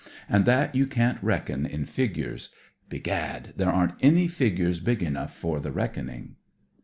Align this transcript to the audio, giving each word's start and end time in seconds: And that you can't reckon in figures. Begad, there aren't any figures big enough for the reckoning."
And 0.27 0.45
that 0.45 0.73
you 0.73 0.87
can't 0.87 1.21
reckon 1.21 1.67
in 1.67 1.85
figures. 1.85 2.49
Begad, 2.89 3.53
there 3.57 3.69
aren't 3.69 3.93
any 4.01 4.27
figures 4.27 4.79
big 4.79 5.03
enough 5.03 5.35
for 5.35 5.59
the 5.59 5.71
reckoning." 5.71 6.37